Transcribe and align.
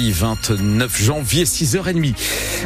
mardi 0.00 0.12
29 0.12 1.02
janvier, 1.02 1.44
6h30. 1.44 2.14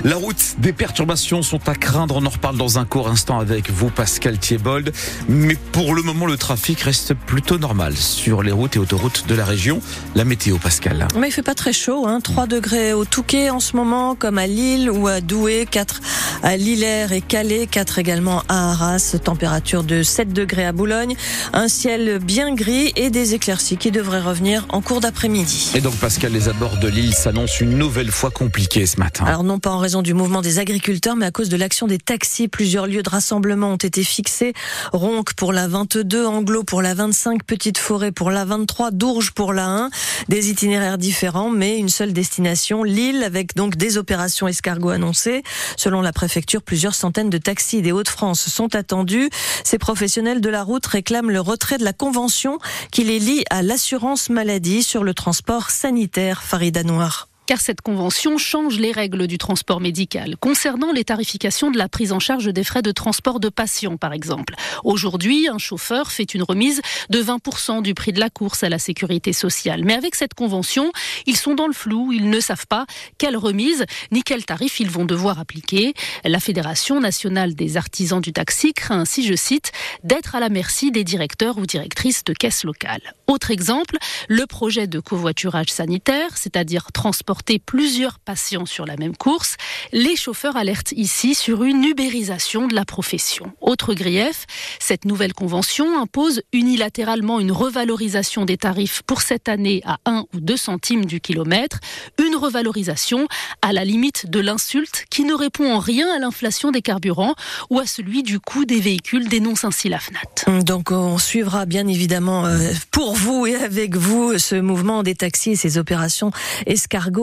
La 0.04 0.16
route 0.16 0.54
des 0.58 0.72
perturbations 0.72 1.42
sont 1.42 1.68
à 1.68 1.74
craindre. 1.74 2.16
On 2.16 2.26
en 2.26 2.30
reparle 2.30 2.56
dans 2.56 2.78
un 2.78 2.84
court 2.84 3.08
instant 3.08 3.38
avec 3.40 3.70
vous, 3.70 3.90
Pascal 3.90 4.38
Thiebold. 4.38 4.92
Mais 5.28 5.56
pour 5.72 5.94
le 5.94 6.02
moment, 6.02 6.26
le 6.26 6.36
trafic 6.36 6.80
reste 6.80 7.14
plutôt 7.14 7.58
normal 7.58 7.96
sur 7.96 8.42
les 8.42 8.52
routes 8.52 8.76
et 8.76 8.78
autoroutes 8.78 9.26
de 9.26 9.34
la 9.34 9.44
région. 9.44 9.80
La 10.14 10.24
météo, 10.24 10.58
Pascal. 10.58 11.08
Mais 11.18 11.28
il 11.28 11.32
fait 11.32 11.42
pas 11.42 11.54
très 11.54 11.72
chaud, 11.72 12.06
hein. 12.06 12.20
3 12.20 12.46
degrés 12.46 12.92
au 12.92 13.04
Touquet 13.04 13.50
en 13.50 13.60
ce 13.60 13.76
moment, 13.76 14.14
comme 14.14 14.38
à 14.38 14.46
Lille 14.46 14.90
ou 14.90 15.08
à 15.08 15.20
Douai, 15.20 15.66
4 15.68 16.00
à 16.42 16.56
Lillers 16.56 17.12
et 17.12 17.20
Calais, 17.20 17.66
4 17.66 17.98
également 17.98 18.42
à 18.48 18.70
Arras, 18.70 19.16
température 19.22 19.82
de 19.82 20.02
7 20.02 20.32
degrés 20.32 20.66
à 20.66 20.72
Boulogne, 20.72 21.16
un 21.52 21.68
ciel 21.68 22.18
bien 22.18 22.54
gris 22.54 22.92
et 22.96 23.10
des 23.10 23.34
éclaircies 23.34 23.76
qui 23.76 23.90
devraient 23.90 24.20
revenir 24.20 24.66
en 24.68 24.80
cours 24.80 25.00
d'après-midi. 25.00 25.70
Et 25.74 25.80
donc 25.80 25.94
Pascal, 25.96 26.32
les 26.32 26.48
abords 26.48 26.76
de 26.76 26.88
l'île 26.88 27.14
s'annoncent 27.24 27.60
une 27.60 27.78
nouvelle 27.78 28.10
fois 28.10 28.30
compliqués 28.30 28.84
ce 28.84 28.98
matin. 28.98 29.24
Alors 29.24 29.44
non 29.44 29.58
pas 29.58 29.70
en 29.70 29.78
raison 29.78 30.02
du 30.02 30.12
mouvement 30.12 30.42
des 30.42 30.58
agriculteurs, 30.58 31.16
mais 31.16 31.24
à 31.24 31.30
cause 31.30 31.48
de 31.48 31.56
l'action 31.56 31.86
des 31.86 31.96
taxis. 31.96 32.48
Plusieurs 32.48 32.86
lieux 32.86 33.02
de 33.02 33.08
rassemblement 33.08 33.70
ont 33.70 33.76
été 33.76 34.04
fixés. 34.04 34.52
Ronc 34.92 35.24
pour 35.34 35.54
la 35.54 35.66
22, 35.66 36.26
Anglo 36.26 36.64
pour 36.64 36.82
la 36.82 36.92
25, 36.92 37.42
Petite 37.44 37.78
Forêt 37.78 38.12
pour 38.12 38.30
la 38.30 38.44
23, 38.44 38.90
Dourges 38.90 39.30
pour 39.30 39.54
la 39.54 39.64
1. 39.64 39.90
Des 40.28 40.50
itinéraires 40.50 40.98
différents, 40.98 41.48
mais 41.48 41.78
une 41.78 41.88
seule 41.88 42.12
destination, 42.12 42.82
Lille, 42.82 43.22
avec 43.24 43.56
donc 43.56 43.76
des 43.76 43.96
opérations 43.96 44.46
escargots 44.46 44.90
annoncées. 44.90 45.42
Selon 45.78 46.02
la 46.02 46.12
préfecture, 46.12 46.60
plusieurs 46.60 46.94
centaines 46.94 47.30
de 47.30 47.38
taxis 47.38 47.80
des 47.80 47.92
Hauts-de-France 47.92 48.50
sont 48.50 48.74
attendus. 48.74 49.30
Ces 49.64 49.78
professionnels 49.78 50.42
de 50.42 50.50
la 50.50 50.62
route 50.62 50.84
réclament 50.84 51.30
le 51.30 51.40
retrait 51.40 51.78
de 51.78 51.84
la 51.84 51.94
convention 51.94 52.58
qui 52.92 53.02
les 53.02 53.18
lie 53.18 53.44
à 53.48 53.62
l'assurance 53.62 54.28
maladie 54.28 54.82
sur 54.82 55.04
le 55.04 55.14
transport 55.14 55.70
sanitaire. 55.70 56.42
Farida 56.42 56.82
Noir 56.82 57.13
car 57.46 57.60
cette 57.60 57.80
convention 57.80 58.38
change 58.38 58.78
les 58.78 58.92
règles 58.92 59.26
du 59.26 59.38
transport 59.38 59.80
médical 59.80 60.36
concernant 60.38 60.92
les 60.92 61.04
tarifications 61.04 61.70
de 61.70 61.78
la 61.78 61.88
prise 61.88 62.12
en 62.12 62.18
charge 62.18 62.46
des 62.46 62.64
frais 62.64 62.82
de 62.82 62.92
transport 62.92 63.40
de 63.40 63.48
patients, 63.48 63.96
par 63.96 64.12
exemple. 64.12 64.54
Aujourd'hui, 64.82 65.48
un 65.48 65.58
chauffeur 65.58 66.10
fait 66.10 66.34
une 66.34 66.42
remise 66.42 66.80
de 67.10 67.22
20% 67.22 67.82
du 67.82 67.94
prix 67.94 68.12
de 68.12 68.20
la 68.20 68.30
course 68.30 68.62
à 68.62 68.68
la 68.68 68.78
sécurité 68.78 69.32
sociale. 69.32 69.84
Mais 69.84 69.94
avec 69.94 70.14
cette 70.14 70.34
convention, 70.34 70.92
ils 71.26 71.36
sont 71.36 71.54
dans 71.54 71.66
le 71.66 71.72
flou, 71.72 72.12
ils 72.12 72.30
ne 72.30 72.40
savent 72.40 72.66
pas 72.66 72.86
quelle 73.18 73.36
remise 73.36 73.84
ni 74.10 74.22
quel 74.22 74.44
tarif 74.44 74.80
ils 74.80 74.90
vont 74.90 75.04
devoir 75.04 75.38
appliquer. 75.38 75.94
La 76.24 76.40
Fédération 76.40 77.00
nationale 77.00 77.54
des 77.54 77.76
artisans 77.76 78.20
du 78.20 78.32
taxi 78.32 78.72
craint 78.72 79.00
ainsi, 79.00 79.26
je 79.26 79.34
cite, 79.34 79.72
d'être 80.02 80.34
à 80.34 80.40
la 80.40 80.48
merci 80.48 80.90
des 80.90 81.04
directeurs 81.04 81.58
ou 81.58 81.66
directrices 81.66 82.24
de 82.24 82.32
caisses 82.32 82.64
locales. 82.64 83.14
Autre 83.26 83.50
exemple, 83.50 83.96
le 84.28 84.46
projet 84.46 84.86
de 84.86 85.00
covoiturage 85.00 85.68
sanitaire, 85.68 86.36
c'est-à-dire 86.36 86.92
transport 86.92 87.33
plusieurs 87.64 88.18
patients 88.18 88.66
sur 88.66 88.86
la 88.86 88.96
même 88.96 89.16
course, 89.16 89.56
les 89.92 90.16
chauffeurs 90.16 90.56
alertent 90.56 90.92
ici 90.92 91.34
sur 91.34 91.64
une 91.64 91.84
ubérisation 91.84 92.66
de 92.66 92.74
la 92.74 92.84
profession. 92.84 93.52
Autre 93.60 93.94
grief, 93.94 94.46
cette 94.78 95.04
nouvelle 95.04 95.32
convention 95.32 96.00
impose 96.00 96.42
unilatéralement 96.52 97.40
une 97.40 97.52
revalorisation 97.52 98.44
des 98.44 98.56
tarifs 98.56 99.02
pour 99.02 99.22
cette 99.22 99.48
année 99.48 99.82
à 99.84 99.98
1 100.06 100.24
ou 100.34 100.40
2 100.40 100.56
centimes 100.56 101.04
du 101.04 101.20
kilomètre, 101.20 101.80
une 102.24 102.36
revalorisation 102.36 103.26
à 103.62 103.72
la 103.72 103.84
limite 103.84 104.30
de 104.30 104.40
l'insulte 104.40 105.04
qui 105.10 105.24
ne 105.24 105.34
répond 105.34 105.72
en 105.72 105.78
rien 105.78 106.08
à 106.14 106.18
l'inflation 106.18 106.70
des 106.70 106.82
carburants 106.82 107.34
ou 107.70 107.78
à 107.78 107.86
celui 107.86 108.22
du 108.22 108.40
coût 108.40 108.64
des 108.64 108.80
véhicules, 108.80 109.28
dénonce 109.28 109.64
ainsi 109.64 109.88
la 109.88 109.98
FNAT. 109.98 110.62
Donc 110.62 110.90
on 110.90 111.18
suivra 111.18 111.66
bien 111.66 111.86
évidemment 111.86 112.46
euh, 112.46 112.72
pour 112.90 113.14
vous 113.14 113.46
et 113.46 113.56
avec 113.56 113.96
vous 113.96 114.38
ce 114.38 114.56
mouvement 114.56 115.02
des 115.02 115.14
taxis 115.14 115.52
et 115.52 115.56
ces 115.56 115.78
opérations 115.78 116.30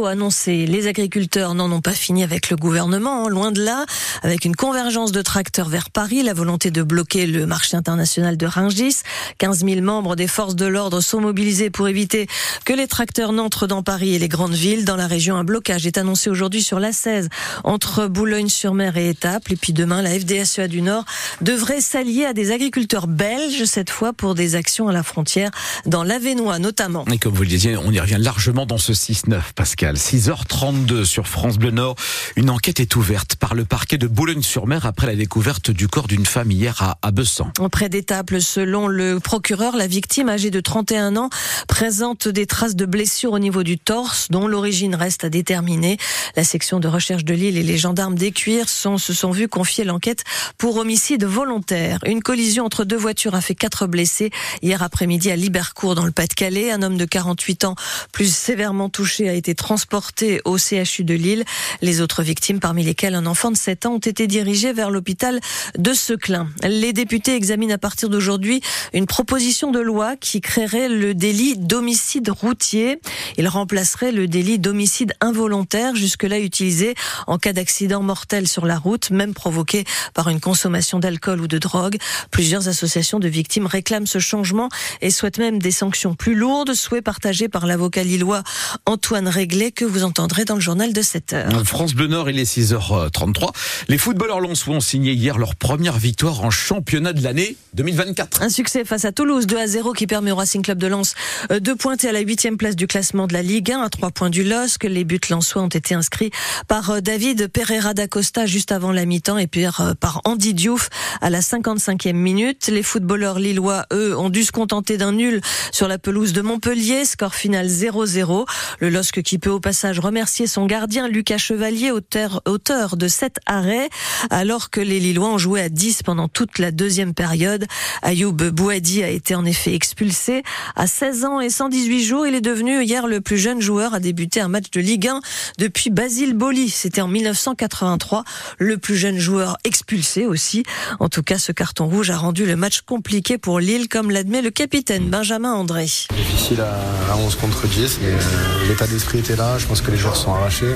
annoncé. 0.06 0.66
Les 0.66 0.88
agriculteurs 0.88 1.54
n'en 1.56 1.72
ont 1.72 1.82
pas 1.82 1.94
fini 1.94 2.24
avec 2.24 2.50
le 2.50 2.56
gouvernement, 2.56 3.26
hein, 3.26 3.30
loin 3.30 3.52
de 3.52 3.64
là, 3.64 3.86
avec 4.24 4.46
une 4.46 4.56
convergence 4.56 5.12
de 5.12 5.22
tracteurs 5.22 5.70
vers 5.70 5.90
Paris, 5.90 6.24
la 6.24 6.34
volonté 6.34 6.72
de 6.72 6.84
bloquer 6.84 7.26
le 7.26 7.46
marché 7.46 7.78
international 7.78 8.38
de 8.38 8.46
Ringis. 8.46 9.02
15 9.38 9.66
000 9.66 9.82
membres 9.82 10.16
des 10.16 10.28
forces 10.28 10.56
de 10.56 10.66
l'ordre 10.66 11.02
sont 11.02 11.22
mobilisés 11.22 11.70
pour 11.70 11.88
éviter 11.88 12.28
que 12.66 12.74
les 12.74 12.88
tracteurs 12.88 13.34
n'entrent 13.34 13.68
dans 13.68 13.84
Paris 13.84 14.16
et 14.16 14.20
les 14.20 14.28
grandes 14.28 14.54
villes. 14.54 14.86
Dans 14.86 14.96
la 14.96 15.08
région, 15.08 15.36
un 15.36 15.44
blocage 15.44 15.86
est 15.86 15.98
annoncé 15.98 16.30
aujourd'hui 16.30 16.64
sur 16.64 16.80
la 16.80 16.92
16 16.92 17.30
entre 17.64 18.08
Boulogne-sur-Mer 18.08 18.98
et 18.98 19.10
Étaples. 19.10 19.54
Et 19.54 19.56
puis 19.56 19.74
demain, 19.74 20.02
la 20.02 20.12
FDSEA 20.12 20.68
du 20.68 20.82
Nord 20.82 21.06
devrait 21.42 21.82
s'allier 21.82 22.26
à 22.26 22.34
des 22.34 22.52
agriculteurs 22.52 23.08
belges, 23.08 23.66
cette 23.66 23.90
fois 23.90 24.14
pour 24.14 24.36
des 24.36 24.56
actions 24.56 24.88
à 24.88 24.94
la 24.94 25.04
frontière 25.04 25.52
dans 25.86 26.04
l'Avenois 26.04 26.60
notamment. 26.60 27.06
Et 27.12 27.18
comme 27.18 27.34
vous 27.34 27.44
le 27.44 27.50
disiez, 27.50 27.78
on 27.78 27.92
y 27.92 28.00
revient 28.00 28.18
largement 28.20 28.66
dans 28.66 28.78
ce 28.78 28.94
6-9, 28.94 29.54
Pascal. 29.56 29.91
6h32 29.96 31.06
sur 31.06 31.28
France 31.28 31.58
Bleu 31.58 31.72
Nord. 31.72 31.96
Une 32.36 32.50
enquête 32.50 32.80
est 32.80 32.96
ouverte 32.96 33.36
par 33.36 33.56
le 33.56 33.66
parquet 33.66 33.98
de 33.98 34.08
Boulogne-sur-Mer 34.08 34.86
après 34.86 35.08
la 35.08 35.16
découverte 35.16 35.72
du 35.72 35.88
corps 35.88 36.08
d'une 36.08 36.26
femme 36.26 36.52
hier 36.52 36.82
à, 36.82 36.98
à 37.02 37.12
Bessan. 37.12 37.52
Près 37.72 37.90
d'Étaples, 37.90 38.42
selon 38.42 38.88
le 38.88 39.20
procureur, 39.20 39.76
la 39.76 39.88
victime 39.88 40.30
âgée 40.30 40.52
de 40.52 40.60
31 40.60 41.16
ans 41.18 41.30
présente 41.68 42.28
des 42.28 42.46
traces 42.46 42.76
de 42.76 42.86
blessures 42.86 43.34
au 43.34 43.40
niveau 43.40 43.64
du 43.64 43.78
torse 43.78 44.28
dont 44.30 44.48
l'origine 44.48 44.96
reste 44.96 45.24
à 45.24 45.30
déterminer. 45.30 45.98
La 46.36 46.44
section 46.44 46.80
de 46.80 46.88
recherche 46.88 47.26
de 47.26 47.34
Lille 47.34 47.58
et 47.58 47.64
les 47.64 47.78
gendarmes 47.78 48.16
d'Écuir 48.16 48.70
se 48.70 48.98
sont 48.98 49.32
vus 49.32 49.48
confier 49.48 49.84
l'enquête 49.84 50.24
pour 50.58 50.78
homicide 50.78 51.26
volontaire. 51.26 52.00
Une 52.06 52.22
collision 52.22 52.66
entre 52.66 52.84
deux 52.84 52.98
voitures 52.98 53.36
a 53.36 53.42
fait 53.42 53.56
quatre 53.56 53.88
blessés 53.88 54.32
hier 54.62 54.82
après-midi 54.84 55.32
à 55.32 55.36
Libercourt 55.36 55.96
dans 55.96 56.06
le 56.06 56.12
Pas-de-Calais. 56.12 56.72
Un 56.72 56.82
homme 56.82 56.98
de 56.98 57.06
48 57.06 57.66
ans 57.66 57.76
plus 58.12 58.34
sévèrement 58.34 58.90
touché 58.90 59.30
a 59.30 59.34
été 59.34 59.56
transporté 59.56 59.81
transportés 59.82 60.42
au 60.46 60.60
CHU 60.60 61.04
de 61.04 61.16
Lille. 61.16 61.44
Les 61.82 62.02
autres 62.02 62.22
victimes, 62.22 62.60
parmi 62.60 62.84
lesquelles 62.84 63.16
un 63.16 63.26
enfant 63.26 63.50
de 63.50 63.58
7 63.58 63.88
ans, 63.88 63.94
ont 63.96 63.98
été 63.98 64.28
dirigées 64.28 64.74
vers 64.74 64.92
l'hôpital 64.92 65.40
de 65.76 65.94
Seclin. 65.94 66.48
Les 66.62 66.94
députés 66.94 67.34
examinent 67.36 67.74
à 67.74 67.80
partir 67.80 68.08
d'aujourd'hui 68.08 68.62
une 68.94 69.08
proposition 69.08 69.72
de 69.72 69.80
loi 69.80 70.18
qui 70.18 70.40
créerait 70.40 70.88
le 70.88 71.16
délit 71.16 71.58
d'homicide 71.58 72.30
routier. 72.30 73.00
Il 73.40 73.48
remplacerait 73.48 74.12
le 74.12 74.28
délit 74.28 74.60
d'homicide 74.60 75.14
involontaire, 75.20 75.96
jusque-là 75.96 76.40
utilisé 76.40 76.94
en 77.26 77.40
cas 77.40 77.54
d'accident 77.54 78.04
mortel 78.04 78.48
sur 78.48 78.68
la 78.68 78.78
route, 78.78 79.10
même 79.10 79.34
provoqué 79.34 79.84
par 80.14 80.30
une 80.30 80.40
consommation 80.40 81.00
d'alcool 81.00 81.42
ou 81.42 81.48
de 81.48 81.58
drogue. 81.58 81.98
Plusieurs 82.30 82.68
associations 82.68 83.18
de 83.18 83.28
victimes 83.28 83.66
réclament 83.66 84.06
ce 84.06 84.20
changement 84.20 84.70
et 85.02 85.10
souhaitent 85.10 85.40
même 85.40 85.58
des 85.58 85.72
sanctions 85.72 86.14
plus 86.14 86.36
lourdes, 86.36 86.76
souhait 86.76 87.02
partagé 87.02 87.50
par 87.50 87.66
l'avocat 87.66 88.04
lillois 88.04 88.44
Antoine 88.86 89.32
Réglé 89.72 89.82
que 89.82 89.86
vous 89.86 90.04
entendrez 90.04 90.46
dans 90.46 90.56
le 90.56 90.62
journal 90.62 90.94
de 90.94 91.02
7 91.02 91.34
heures. 91.34 91.66
France 91.66 91.94
Bleu 91.94 92.08
Nord, 92.08 92.30
il 92.30 92.40
est 92.40 92.58
6h33. 92.58 93.52
Les 93.88 93.98
footballeurs 93.98 94.40
Lonsois 94.40 94.76
ont 94.76 94.80
signé 94.80 95.14
hier 95.14 95.38
leur 95.38 95.56
première 95.56 95.98
victoire 95.98 96.44
en 96.44 96.52
championnat 96.52 97.14
de 97.14 97.24
l'année 97.24 97.56
2024. 97.74 98.42
Un 98.42 98.50
succès 98.50 98.86
face 98.86 99.06
à 99.06 99.12
Toulouse 99.12 99.48
2 99.48 99.58
à 99.58 99.68
0 99.68 99.94
qui 99.94 100.08
permet 100.08 100.32
au 100.32 100.36
Racing 100.36 100.62
Club 100.62 100.78
de 100.78 100.88
Lens 100.88 101.16
euh, 101.52 101.60
de 101.60 101.74
pointer 101.74 102.10
à 102.10 102.12
la 102.12 102.20
huitième 102.20 102.58
place 102.58 102.76
du 102.76 102.88
classement 102.88 103.28
de 103.28 103.34
la 103.34 103.42
Ligue 103.42 103.72
1 103.72 103.82
à 103.82 103.90
3 103.90 104.12
points 104.12 104.30
du 104.30 104.44
LOSC. 104.44 104.84
Les 104.84 105.04
buts 105.04 105.20
lensois 105.30 105.62
ont 105.62 105.68
été 105.68 105.96
inscrits 105.96 106.32
par 106.68 106.90
euh, 106.90 107.02
David 107.02 107.48
Pereira 107.48 107.94
da 107.94 108.08
Costa 108.08 108.46
juste 108.46 108.72
avant 108.72 108.92
la 108.92 109.06
mi-temps 109.06 109.38
et 109.38 109.48
puis 109.48 109.66
euh, 109.66 109.94
par 110.00 110.22
Andy 110.26 110.54
Diouf 110.54 110.90
à 111.22 111.30
la 111.30 111.40
55e 111.40 112.14
minute. 112.14 112.68
Les 112.68 112.84
footballeurs 112.84 113.40
lillois, 113.40 113.86
eux, 113.94 114.18
ont 114.18 114.30
dû 114.30 114.44
se 114.44 114.52
contenter 114.52 114.98
d'un 114.98 115.14
nul 115.14 115.42
sur 115.72 115.88
la 115.88 115.98
pelouse 115.98 116.34
de 116.34 116.42
Montpellier. 116.42 117.06
Score 117.06 117.36
final 117.36 117.68
0-0. 117.68 118.46
Le 118.80 118.90
LOSC 118.90 119.22
qui 119.22 119.38
peut 119.38 119.52
passage 119.62 120.00
remercier 120.00 120.48
son 120.48 120.66
gardien 120.66 121.08
Lucas 121.08 121.38
Chevalier, 121.38 121.92
auteur, 121.92 122.42
auteur 122.46 122.98
de 122.98 123.08
sept 123.08 123.38
arrêts, 123.46 123.90
alors 124.30 124.70
que 124.70 124.82
les 124.82 125.00
Lillois 125.00 125.30
ont 125.30 125.38
joué 125.38 125.62
à 125.62 125.70
10 125.70 126.04
pendant 126.04 126.28
toute 126.28 126.60
la 126.60 126.72
deuxième 126.72 127.14
période. 127.14 127.66
Ayoub 128.02 128.34
Bouadi 128.34 129.04
a 129.04 129.10
été 129.10 129.36
en 129.36 129.46
effet 129.46 129.74
expulsé. 129.74 130.44
À 130.76 130.88
16 130.88 131.26
ans 131.26 131.40
et 131.40 131.50
118 131.50 132.04
jours, 132.04 132.28
il 132.28 132.36
est 132.36 132.42
devenu 132.42 132.84
hier 132.84 133.08
le 133.08 133.22
plus 133.22 133.38
jeune 133.38 133.62
joueur 133.62 133.94
à 133.94 134.00
débuter 134.00 134.42
un 134.42 134.48
match 134.48 134.72
de 134.72 134.82
Ligue 134.82 135.08
1 135.08 135.22
depuis 135.58 135.90
Basile 135.90 136.34
Boli. 136.34 136.70
C'était 136.70 137.02
en 137.02 137.08
1983, 137.08 138.24
le 138.58 138.78
plus 138.78 138.96
jeune 138.96 139.18
joueur 139.18 139.58
expulsé 139.64 140.26
aussi. 140.26 140.64
En 141.00 141.10
tout 141.10 141.24
cas, 141.24 141.38
ce 141.38 141.52
carton 141.52 141.88
rouge 141.88 142.10
a 142.10 142.18
rendu 142.18 142.46
le 142.46 142.56
match 142.56 142.82
compliqué 142.82 143.38
pour 143.38 143.60
Lille, 143.60 143.88
comme 143.88 144.12
l'admet 144.12 144.42
le 144.42 144.52
capitaine 144.52 145.10
Benjamin 145.10 145.54
André. 145.54 145.86
Difficile 146.16 146.62
à, 146.62 147.16
11 147.18 147.36
contre 147.36 147.68
10, 147.68 148.00
mais 148.02 148.10
euh, 148.10 148.68
l'état 148.68 148.88
d'esprit 148.88 149.20
était 149.20 149.36
là 149.36 149.51
je 149.58 149.66
pense 149.68 149.82
que 149.82 149.92
les 149.92 149.98
joueurs 149.98 150.16
sont 150.16 150.34
arrachés. 150.34 150.76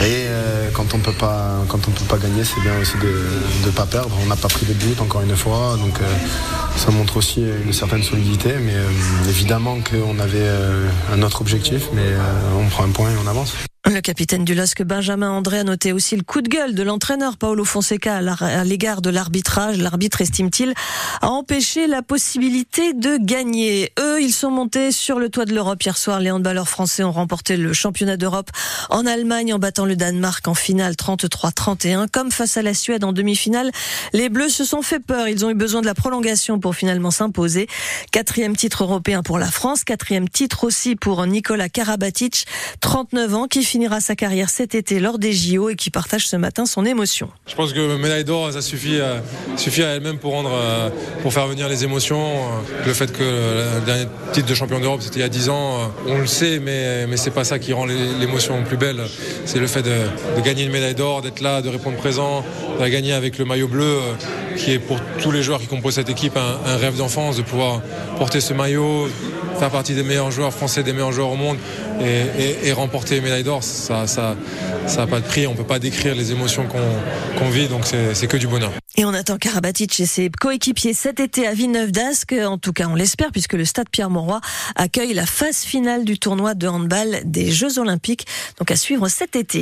Et 0.00 0.26
euh, 0.28 0.70
quand 0.72 0.94
on 0.94 0.98
peut 0.98 1.12
pas, 1.12 1.64
quand 1.68 1.78
on 1.88 1.90
peut 1.90 2.04
pas 2.08 2.18
gagner, 2.18 2.44
c'est 2.44 2.60
bien 2.60 2.78
aussi 2.80 2.96
de 2.98 3.66
ne 3.66 3.70
pas 3.70 3.86
perdre. 3.86 4.16
On 4.22 4.26
n'a 4.26 4.36
pas 4.36 4.48
pris 4.48 4.66
de 4.66 4.74
but 4.74 5.00
encore 5.00 5.22
une 5.22 5.36
fois, 5.36 5.76
donc 5.78 6.00
euh, 6.00 6.04
ça 6.76 6.90
montre 6.90 7.16
aussi 7.16 7.42
une 7.42 7.72
certaine 7.72 8.02
solidité. 8.02 8.54
Mais 8.60 8.74
euh, 8.74 9.28
évidemment 9.28 9.78
qu'on 9.80 10.18
avait 10.18 10.48
un 11.12 11.22
autre 11.22 11.40
objectif, 11.40 11.88
mais 11.94 12.14
on 12.58 12.68
prend 12.68 12.84
un 12.84 12.90
point 12.90 13.10
et 13.10 13.14
on 13.24 13.28
avance. 13.28 13.54
Le 13.92 14.00
capitaine 14.00 14.46
du 14.46 14.54
LOSC 14.54 14.82
Benjamin 14.84 15.30
André 15.30 15.58
a 15.58 15.64
noté 15.64 15.92
aussi 15.92 16.16
le 16.16 16.22
coup 16.22 16.40
de 16.40 16.48
gueule 16.48 16.74
de 16.74 16.82
l'entraîneur 16.82 17.36
Paolo 17.36 17.62
Fonseca 17.62 18.16
à 18.16 18.64
l'égard 18.64 19.02
de 19.02 19.10
l'arbitrage. 19.10 19.76
L'arbitre 19.76 20.22
estime-t-il 20.22 20.72
a 21.20 21.28
empêché 21.28 21.86
la 21.86 22.00
possibilité 22.00 22.94
de 22.94 23.18
gagner. 23.20 23.92
Eux, 24.00 24.22
ils 24.22 24.32
sont 24.32 24.50
montés 24.50 24.92
sur 24.92 25.18
le 25.18 25.28
toit 25.28 25.44
de 25.44 25.54
l'Europe 25.54 25.82
hier 25.82 25.98
soir. 25.98 26.20
Les 26.20 26.30
handballeurs 26.30 26.70
français 26.70 27.04
ont 27.04 27.12
remporté 27.12 27.58
le 27.58 27.74
championnat 27.74 28.16
d'Europe 28.16 28.50
en 28.88 29.04
Allemagne 29.04 29.52
en 29.52 29.58
battant 29.58 29.84
le 29.84 29.94
Danemark 29.94 30.48
en 30.48 30.54
finale 30.54 30.94
33-31. 30.94 32.08
Comme 32.08 32.30
face 32.30 32.56
à 32.56 32.62
la 32.62 32.72
Suède 32.72 33.04
en 33.04 33.12
demi-finale, 33.12 33.70
les 34.14 34.30
Bleus 34.30 34.48
se 34.48 34.64
sont 34.64 34.80
fait 34.80 35.00
peur. 35.00 35.28
Ils 35.28 35.44
ont 35.44 35.50
eu 35.50 35.54
besoin 35.54 35.82
de 35.82 35.86
la 35.86 35.94
prolongation 35.94 36.58
pour 36.58 36.74
finalement 36.74 37.10
s'imposer. 37.10 37.66
Quatrième 38.10 38.56
titre 38.56 38.84
européen 38.84 39.22
pour 39.22 39.38
la 39.38 39.50
France, 39.50 39.84
quatrième 39.84 40.30
titre 40.30 40.64
aussi 40.64 40.96
pour 40.96 41.26
Nicolas 41.26 41.68
Karabatic, 41.68 42.46
39 42.80 43.34
ans, 43.34 43.48
qui 43.48 43.62
finira 43.82 44.00
sa 44.00 44.14
carrière 44.14 44.48
cet 44.48 44.76
été 44.76 45.00
lors 45.00 45.18
des 45.18 45.32
JO 45.32 45.68
et 45.68 45.74
qui 45.74 45.90
partage 45.90 46.28
ce 46.28 46.36
matin 46.36 46.66
son 46.66 46.84
émotion. 46.86 47.28
Je 47.48 47.56
pense 47.56 47.72
que 47.72 47.96
médaille 47.96 48.22
d'or, 48.22 48.52
ça 48.52 48.62
suffit, 48.62 49.00
euh, 49.00 49.18
suffit 49.56 49.82
à 49.82 49.88
elle-même 49.88 50.18
pour 50.18 50.40
euh, 50.46 50.88
pour 51.22 51.32
faire 51.32 51.48
venir 51.48 51.68
les 51.68 51.82
émotions. 51.82 52.24
Euh, 52.24 52.86
le 52.86 52.92
fait 52.94 53.10
que 53.12 53.24
le 53.24 53.84
dernier 53.84 54.06
titre 54.32 54.46
de 54.46 54.54
champion 54.54 54.78
d'Europe, 54.78 55.00
c'était 55.02 55.16
il 55.16 55.22
y 55.22 55.24
a 55.24 55.28
10 55.28 55.48
ans, 55.48 55.92
on 56.06 56.18
le 56.18 56.28
sait, 56.28 56.60
mais, 56.60 57.08
mais 57.08 57.16
c'est 57.16 57.32
pas 57.32 57.42
ça 57.42 57.58
qui 57.58 57.72
rend 57.72 57.86
l'émotion 57.86 58.62
plus 58.62 58.76
belle. 58.76 59.00
C'est 59.46 59.58
le 59.58 59.66
fait 59.66 59.82
de, 59.82 60.40
gagner 60.44 60.62
une 60.62 60.70
médaille 60.70 60.94
d'or, 60.94 61.20
d'être 61.20 61.40
là, 61.40 61.60
de 61.60 61.68
répondre 61.68 61.96
présent, 61.96 62.44
de 62.80 62.86
gagner 62.86 63.14
avec 63.14 63.36
le 63.38 63.44
maillot 63.44 63.66
bleu, 63.66 63.98
qui 64.56 64.72
est 64.72 64.78
pour 64.78 64.98
tous 65.20 65.30
les 65.30 65.42
joueurs 65.42 65.60
qui 65.60 65.66
composent 65.66 65.94
cette 65.94 66.10
équipe 66.10 66.36
un, 66.36 66.76
rêve 66.76 66.96
d'enfance, 66.96 67.36
de 67.36 67.42
pouvoir 67.42 67.80
porter 68.18 68.40
ce 68.40 68.54
maillot, 68.54 69.08
faire 69.58 69.70
partie 69.70 69.94
des 69.94 70.02
meilleurs 70.02 70.30
joueurs 70.30 70.52
français, 70.52 70.82
des 70.82 70.92
meilleurs 70.92 71.12
joueurs 71.12 71.30
au 71.30 71.36
monde 71.36 71.56
et, 72.00 72.72
remporter 72.72 73.18
une 73.18 73.24
médaille 73.24 73.44
d'or, 73.44 73.62
ça 73.62 74.06
ça, 74.06 74.34
ça 74.86 75.06
pas 75.06 75.20
de 75.20 75.26
prix. 75.26 75.46
On 75.46 75.54
peut 75.54 75.64
pas 75.64 75.78
décrire 75.78 76.14
les 76.14 76.32
émotions 76.32 76.66
qu'on 77.38 77.50
vit, 77.50 77.68
donc 77.68 77.82
c'est 78.14 78.26
que 78.26 78.36
du 78.36 78.46
bonheur. 78.46 78.72
Et 78.96 79.04
on 79.04 79.14
attend 79.14 79.38
Karabatic 79.38 80.00
et 80.00 80.06
ses 80.06 80.28
coéquipiers 80.28 80.92
cet 80.92 81.18
été 81.18 81.46
à 81.46 81.54
Villeneuve 81.54 81.92
d'Ascq. 81.92 82.34
En 82.44 82.58
tout 82.58 82.72
cas, 82.72 82.88
on 82.88 82.94
l'espère 82.94 83.30
puisque 83.30 83.54
le 83.54 83.64
stade 83.64 83.88
Pierre-Mauroy 83.90 84.40
accueille 84.76 85.14
la 85.14 85.26
phase 85.26 85.60
finale 85.60 86.04
du 86.04 86.18
tournoi 86.18 86.54
de 86.54 86.68
handball 86.68 87.20
des 87.24 87.50
Jeux 87.50 87.78
Olympiques. 87.78 88.26
Donc 88.58 88.70
à 88.70 88.76
suivre 88.76 89.08
cet 89.08 89.34
été. 89.36 89.60